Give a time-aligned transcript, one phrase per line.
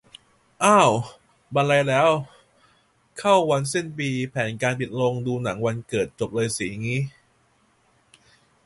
[0.63, 0.91] อ้าว
[1.53, 2.09] บรรลัยแล้ว
[3.17, 7.01] เข้าวันสิ้นปี แผนการปิดโรงดูหนังวันเกิดจบเลยสิงี้